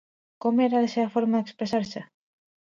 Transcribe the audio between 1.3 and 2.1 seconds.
d'expressar-se?